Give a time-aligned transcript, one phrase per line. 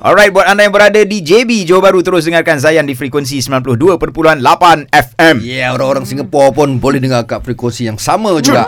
[0.00, 4.40] Alright, buat anda yang berada di JB Johor Bahru terus dengarkan Zayan di frekuensi 92.8
[4.88, 5.36] FM.
[5.44, 8.64] Ya, yeah, orang-orang Singapura pun boleh dengar kat frekuensi yang sama juga.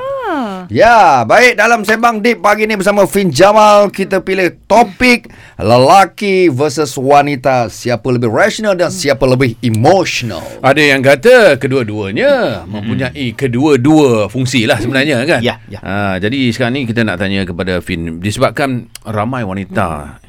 [0.69, 7.01] Ya, baik dalam sembang deep pagi ni bersama Fin Jamal kita pilih topik lelaki versus
[7.01, 10.45] wanita, siapa lebih rasional dan siapa lebih emotional.
[10.61, 15.41] Ada yang kata kedua-duanya mempunyai kedua-dua fungsi lah sebenarnya kan.
[15.41, 15.81] Ya, ya.
[15.81, 20.21] Ha, jadi sekarang ni kita nak tanya kepada Fin disebabkan ramai wanita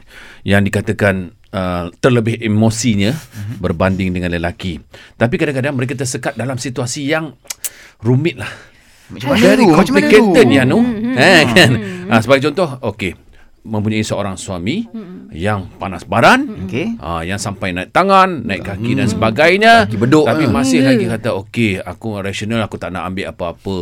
[0.44, 3.16] yang dikatakan uh, terlebih emosinya
[3.64, 4.82] berbanding dengan lelaki.
[5.16, 7.38] Tapi kadang-kadang mereka tersekat dalam situasi yang
[8.04, 8.52] rumit lah.
[9.14, 10.80] Macam mana Very complicated ni Anu.
[11.14, 11.72] Eh, kan?
[12.10, 13.23] Ha, sebagai contoh, okey.
[13.64, 14.84] Mempunyai seorang suami
[15.32, 17.00] yang panas baran, Okey.
[17.00, 19.88] ha, yang sampai naik tangan, naik kaki dan sebagainya.
[19.88, 20.52] Kaki beduk, Tapi ha.
[20.52, 20.90] masih Hmm.
[20.90, 23.78] lagi kata, okey, aku rasional, aku tak nak ambil apa-apa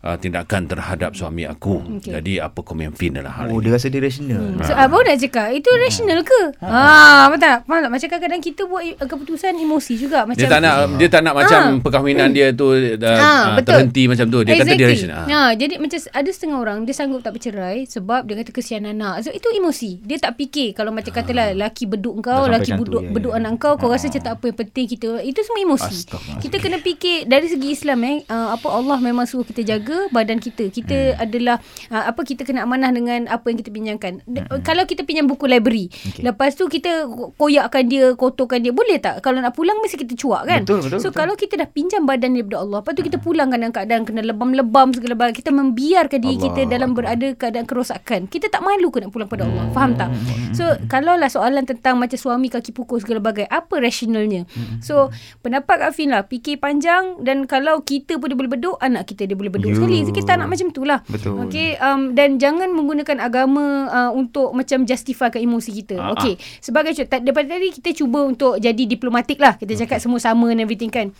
[0.00, 1.76] uh, tindakan terhadap suami aku.
[1.76, 1.98] Hmm.
[1.98, 2.14] Okey.
[2.14, 3.66] Jadi, apa komen Fin dalam hal Oh, ini?
[3.66, 4.54] dia rasa dia rasional.
[4.60, 5.48] So, apa nak cakap?
[5.50, 6.40] Itu rasional ke?
[6.60, 6.78] Ha,
[7.26, 7.56] betul tak?
[7.64, 7.90] Faham tak?
[7.90, 10.22] Macam kadang-kadang kita buat i- keputusan emosi juga.
[10.22, 13.82] Macam Dia tak nak dia tak nak macam perkahwinan dia tu uh, Ah, uh, betul.
[13.82, 14.38] terhenti macam tu.
[14.40, 15.26] Dia kata dia rasional.
[15.26, 19.23] Ha, jadi macam ada setengah orang dia sanggup tak bercerai sebab dia kata kesian anak.
[19.24, 20.04] So itu emosi.
[20.04, 23.40] Dia tak fikir kalau macam katalah lelaki beduk kau, macam tu, beduk ya, beduk ya.
[23.40, 25.08] anak kau, kau rasa macam tak apa yang penting kita.
[25.24, 25.96] Itu semua emosi.
[26.44, 30.36] Kita kena fikir dari segi Islam eh uh, apa Allah memang suruh kita jaga badan
[30.36, 30.68] kita.
[30.68, 31.56] Kita adalah
[31.88, 34.20] uh, apa kita kena amanah dengan apa yang kita pinjamkan.
[34.28, 36.20] D- Kalau kita pinjam buku library, Okey.
[36.20, 37.08] lepas tu kita
[37.40, 39.24] koyakkan dia, kotorkan dia, boleh tak?
[39.24, 40.60] Kalau nak pulang mesti kita cuak kan?
[40.68, 41.18] Betul, betul, so betul.
[41.24, 44.92] kalau kita dah pinjam badan daripada Allah, lepas tu kita pulangkan dalam keadaan kena lebam-lebam
[44.92, 48.26] segala bala, kita membiarkan diri Allah kita dalam berada keadaan kerosakan.
[48.28, 49.70] Kita tak malu ke nak pulang pada Allah.
[49.70, 50.10] Faham tak?
[50.50, 54.50] So kalau lah soalan tentang macam suami kaki pukul segala bagai, apa rasionalnya?
[54.82, 55.14] So
[55.46, 59.30] pendapat Kak Fin lah, fikir panjang dan kalau kita pun dia boleh beduk, anak kita
[59.30, 59.78] dia boleh beduk You.
[59.78, 60.02] sekali.
[60.02, 61.06] So kita nak macam tu lah.
[61.06, 61.46] Betul.
[61.46, 65.96] Okay, um, dan jangan menggunakan agama uh, untuk macam justifykan emosi kita.
[66.00, 69.54] Ah, Okay, sebagai contoh, daripada tadi kita cuba untuk jadi diplomatik lah.
[69.60, 71.12] Kita cakap semua sama and everything kan.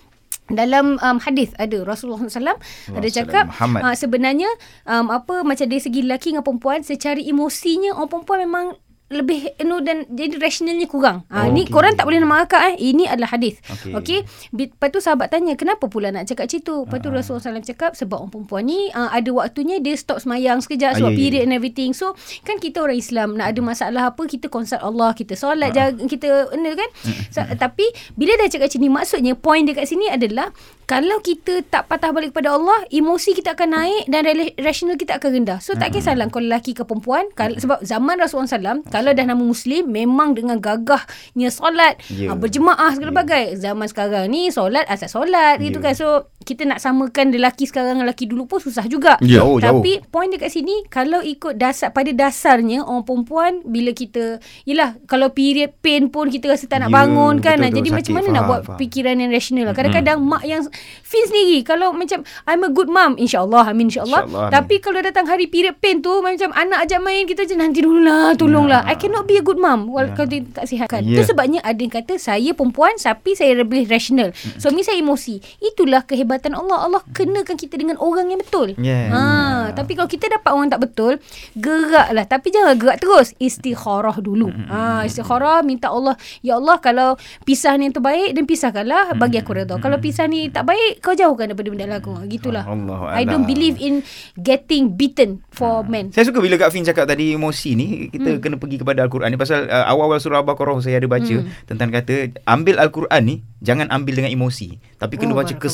[0.44, 2.60] Dalam um, hadis ada Rasulullah SAW
[2.92, 3.80] ada cakap Muhammad.
[3.80, 4.50] uh, sebenarnya
[4.84, 8.66] um, apa macam dari segi lelaki dengan perempuan secara emosinya orang perempuan memang
[9.04, 11.28] lebih you know, dan jadi rasionalnya kurang.
[11.28, 11.70] Ha, Oh, ni okey.
[11.70, 12.76] korang tak boleh nak markah eh.
[12.80, 13.60] Ini adalah hadis.
[13.68, 13.92] Okey.
[13.94, 14.20] Okay?
[14.50, 16.76] Lepas tu sahabat tanya, kenapa pula nak cakap macam tu?
[16.82, 20.58] Lepas tu Rasulullah SAW cakap sebab orang perempuan ni uh, ada waktunya dia stop semayang
[20.58, 21.44] sekejap Ah, sebab ya, period ya.
[21.44, 21.90] and everything.
[21.92, 26.00] So kan kita orang Islam nak ada masalah apa kita consult Allah, kita solat jaga
[26.04, 26.88] kita benda kan.
[27.28, 30.48] So, tapi bila dah cakap macam ni maksudnya point dekat sini adalah
[30.84, 34.28] kalau kita tak patah balik kepada Allah, emosi kita akan naik dan
[34.60, 35.58] rasional kita akan rendah.
[35.58, 38.48] So tak kisahlah kau lelaki ke perempuan sebab zaman Rasulullah
[38.80, 42.30] SAW kalau dah nama muslim memang dengan gagahnya solat, Ya.
[42.30, 42.38] yeah.
[42.38, 43.58] berjemaah segala bagai.
[43.58, 45.90] Zaman sekarang ni solat asal solat gitu Ya.
[45.90, 45.94] kan.
[45.98, 49.16] So kita nak samakan lelaki sekarang dengan lelaki dulu pun susah juga.
[49.18, 49.40] Ya.
[49.40, 49.80] Jauh, jauh.
[49.80, 55.28] Tapi point dekat sini kalau ikut dasar pada dasarnya orang perempuan bila kita yalah kalau
[55.28, 57.56] period pain pun kita rasa tak nak Ya, bangun kan.
[57.56, 57.96] betul tu, Jadi sakit.
[57.96, 58.78] macam mana nak Faham, buat faham.
[58.78, 59.74] fikiran yang rasional lah.
[59.74, 60.62] Kadang-kadang mak yang
[61.02, 64.22] Fin sendiri kalau macam I'm a good mom insyaallah amin insyaallah.
[64.22, 64.50] Amin.
[64.50, 68.34] Tapi kalau datang hari period pain tu macam anak ajak main kita je nanti dululah
[68.34, 68.84] tolonglah.
[68.84, 71.00] I cannot be a good mom wal kalau dia tak sihat kan.
[71.00, 71.16] Ya.
[71.16, 74.28] Itu sebabnya ada yang kata saya perempuan tapi saya lebih rasional.
[74.56, 75.38] Suami saya emosi.
[75.62, 76.02] Itulah
[76.34, 76.78] kehebatan Allah.
[76.90, 78.74] Allah kenakan kita dengan orang yang betul.
[78.78, 79.10] Ya.
[79.10, 79.22] Ha,
[79.70, 81.12] tapi kalau kita dapat orang tak betul,
[81.54, 82.26] geraklah.
[82.26, 83.38] Tapi jangan gerak terus.
[83.38, 84.50] Istikharah dulu.
[84.66, 87.14] Ha, istikharah minta Allah, ya Allah kalau
[87.46, 89.78] pisah ni yang terbaik dan pisahkanlah bagi aku redha.
[89.78, 92.10] Kalau pisah ni tak baik, kau jauhkan daripada benda lagu.
[92.26, 92.66] Gitulah.
[92.66, 94.02] Allahu I don't believe in
[94.40, 96.10] getting beaten for men.
[96.10, 98.40] Saya suka bila Kak Fin cakap tadi emosi ni kita hmm.
[98.40, 101.68] kena pergi kepada al-Quran ni pasal uh, awal-awal surah Al-Baqarah saya ada baca hmm.
[101.68, 105.66] tentang kata ambil al-Quran ni jangan ambil dengan emosi tapi kena Oh, baca barakallah.